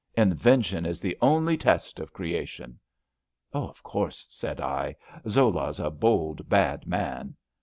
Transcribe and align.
Invention 0.17 0.83
is 0.87 0.99
the 0.99 1.15
only 1.21 1.55
test 1.55 1.99
of 1.99 2.11
creation.'^ 2.11 2.79
^^ 3.61 3.69
Of 3.69 3.83
course," 3.83 4.25
said 4.31 4.59
I. 4.59 4.95
Zola's 5.29 5.79
a 5.79 5.91
bold, 5.91 6.49
bad 6.49 6.87
man. 6.87 7.35